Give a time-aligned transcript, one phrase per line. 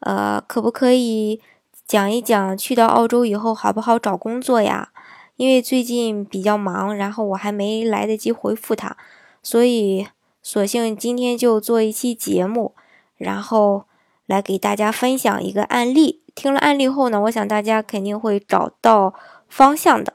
[0.00, 1.40] 呃，可不可以
[1.86, 4.90] 讲一讲去到澳洲以后好不好找工作呀？
[5.36, 8.96] 因为最近比较忙，然后我还没来得及回复他，
[9.42, 10.06] 所以
[10.42, 12.74] 索性今天就做一期节目，
[13.16, 13.84] 然后
[14.26, 16.22] 来给大家分享一个案例。
[16.34, 19.14] 听了案例后呢，我想大家肯定会找到
[19.48, 20.14] 方向的。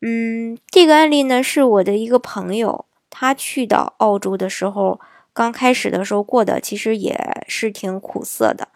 [0.00, 5.00] 嗯，这个案例呢是我的一个朋友，他去到澳洲的时候。
[5.34, 8.68] 刚开始的时候过得其实也是挺苦涩的，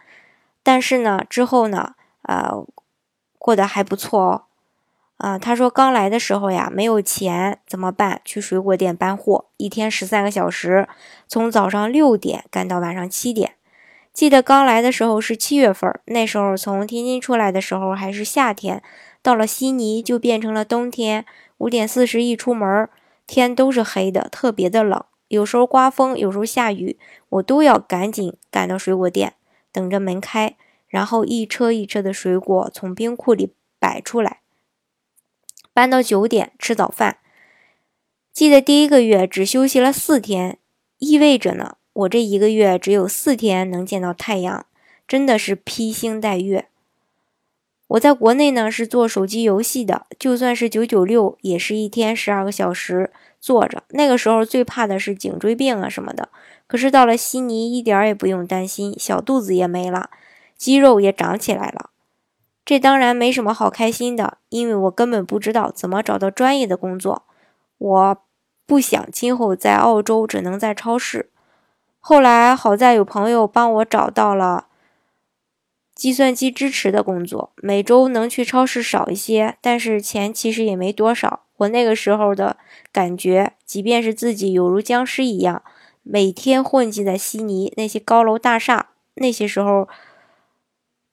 [0.63, 2.67] 但是呢，之后呢，呃，
[3.39, 4.43] 过得还不错哦。
[5.19, 8.21] 啊，他说刚来的时候呀，没有钱怎么办？
[8.25, 10.89] 去水果店搬货，一天十三个小时，
[11.27, 13.55] 从早上六点干到晚上七点。
[14.13, 18.83] 记得刚来的时候是七月份，那时候从天津出来的时候还是夏天，
[19.23, 21.25] 到了悉尼就变成了冬天。
[21.59, 22.89] 五点四十一出门，
[23.27, 25.05] 天都是黑的，特别的冷。
[25.29, 26.99] 有时候刮风，有时候下雨，
[27.29, 29.35] 我都要赶紧赶到水果店，
[29.71, 30.57] 等着门开，
[30.89, 34.41] 然后一车一车的水果从冰库里摆出来，
[35.73, 37.19] 搬到九点吃早饭。
[38.33, 40.59] 记得第一个月只休息了四天，
[40.99, 44.67] 意味着呢，我这一个月只有四天能见到太阳，
[45.07, 46.69] 真的是披星戴月。
[47.89, 53.83] 我在国内呢是做手机游戏的，就算是九九六，也是一天十二个小时坐着。
[53.91, 56.29] 那个时候最怕的是颈椎病啊什么的。
[56.67, 60.11] 可是到了悉尼，一点也不用担心，小肚子也没了，
[60.57, 61.91] 肌肉也长起来了。
[62.65, 67.23] 这当然没什么好开心的，因为我根本不知道怎么找到专业的工作。
[67.79, 68.23] 我
[68.67, 71.31] 不想今后在澳洲只能在超市。
[71.99, 74.67] 后来好在有朋友帮我找到了。
[75.95, 81.45] 计算机支持的工作，每周能去超市少一些，但是钱其实也没多少。
[81.59, 82.57] 我那个时候的
[82.91, 85.63] 感觉，即便是自己有如僵尸一样，
[86.03, 89.89] 每天混迹在悉尼那些高楼大厦，那些时候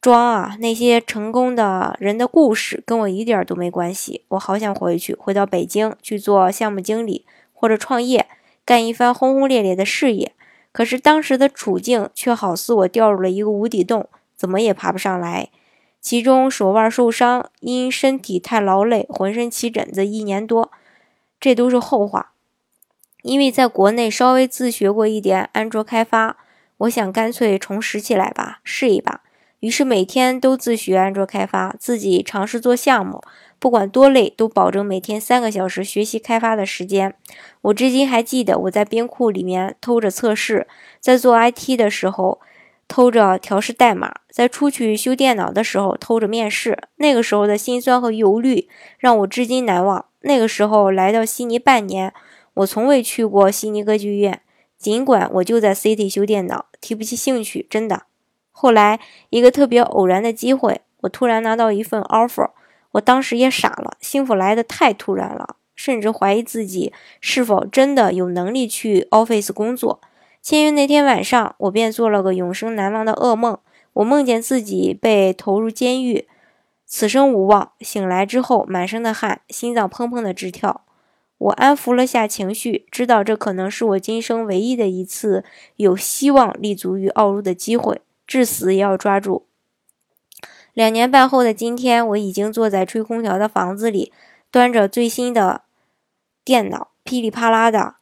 [0.01, 4.23] 装啊，那些成功的人的故事跟我一点都没关系。
[4.29, 8.27] 我好想回去，回到北京去做项目经理或者创业，
[8.63, 10.31] 干一番轰轰烈烈的事业。
[10.71, 14.07] 可是当时的处境却好似我掉入了一个无底洞。
[14.37, 15.47] 怎么也爬不上来，
[16.05, 20.71] 其中手腕受伤，因身体太劳累，浑身起疹子一年多，
[21.39, 22.33] 这都是后话。
[23.23, 26.37] 因为在国内稍微自学过一点安卓开发，
[26.77, 29.21] 我想干脆重拾起来吧，试一把。
[29.61, 33.23] 于是每天都自学安卓开发，自己尝试做项目，
[33.57, 37.15] 不管多累，都保证每天三个小时学习开发的时间。
[37.61, 40.67] 我至今还记得我在冰库里面偷着测试，
[40.99, 42.39] 在做 IT 的时候。
[42.87, 50.05] 偷着调试代码，在出去修电脑的时候偷着面试，那个时候的心酸和忧虑让我至今难忘。
[50.21, 52.13] 那个时候来到悉尼半年，
[52.55, 54.41] 我从未去过悉尼歌剧院，
[54.77, 58.03] 尽管我就在 City 修电脑，提不起兴趣，真的。
[58.51, 62.51] 后来一个特别偶然的机会，我突然拿到一份 offer，
[62.93, 69.99] 我当时也傻了，幸福来得太突然了，甚至怀疑自己是否真的有能力去 office 工作。
[70.45, 73.57] 签约那天晚上，我便做了个永生难忘的噩梦。
[73.93, 76.27] 我梦见自己被投入监狱，
[76.85, 77.71] 此生无望。
[77.79, 80.85] 醒来之后，满身的汗，心脏砰砰的直跳。
[81.39, 85.43] 我安抚了下情绪，知道这可能是我今生唯一的一次
[85.77, 89.47] 有希望立足于澳洲的机会，至死也要抓住。
[90.75, 94.13] 两年半后的今天，我已经坐在吹空调的房子里，
[94.51, 95.63] 端着最新的
[96.43, 97.95] 电脑，噼里啪啦的。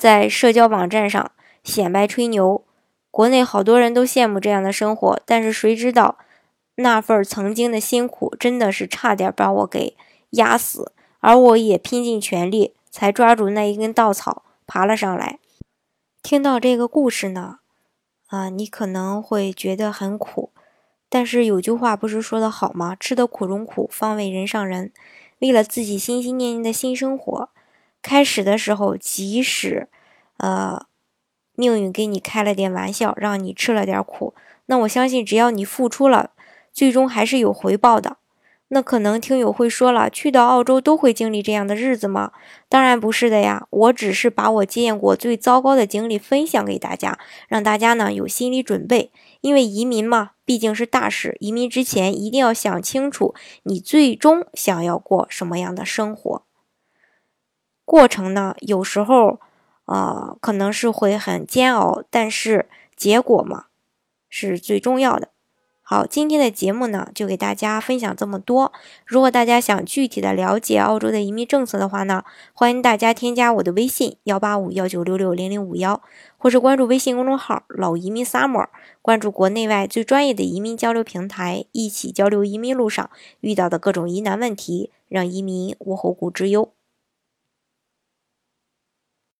[0.00, 1.30] 在社交网站上
[1.62, 2.64] 显摆吹牛，
[3.10, 6.16] 国内好多人都羡慕这样的生活，但是谁知道
[6.76, 9.98] 那份曾经的辛苦真的是差点把我给
[10.30, 15.38] 压死，而我也拼尽全力才抓住那一根稻草爬了上来。
[16.22, 17.58] 听到这个故事呢，
[18.28, 20.50] 啊，你可能会觉得很苦，
[21.10, 22.96] 但是有句话不是说的好吗？
[22.98, 24.94] 吃得苦中苦，方为人上人。
[25.40, 27.50] 为了自己心心念念的新生活。
[28.02, 29.90] 开始的时候，即使，
[30.40, 30.86] 呃，
[31.54, 34.34] 命运给你开了点玩笑，让你吃了点苦，
[34.66, 36.30] 那我相信只要你付出了，
[36.72, 38.16] 最终还是有回报的。
[38.72, 42.30] 那可能听友会说了，去到澳洲都会经历这样的日子吗？
[42.68, 49.10] 当然不是的呀，我只是把我经验过最糟糕的经历分享给大家，让大家呢有心理准备。
[49.40, 53.34] 因为移民嘛，毕竟是大事，移民之前一定要想清楚
[53.64, 56.44] 你最终想要过什么样的生活。
[57.84, 59.40] 过程呢，有时候
[59.90, 63.64] 啊，可能是会很煎熬，但是结果嘛，
[64.28, 65.30] 是最重要的。
[65.82, 68.72] 好，今天的节目呢，就给大家分享这么多。
[69.04, 72.22] 如果大家想具体的了解澳洲的移民政策的话呢，
[72.52, 76.00] 欢迎大家添加我的微信幺八五幺九六六零零五幺，
[76.38, 78.68] 或是关注微信公众号“老移民 summer”，
[79.02, 83.10] 关注国内外最专业的移民交流平台，一起交流移民路上
[83.40, 86.72] 遇到的各种疑难问题，让移民无后顾之忧。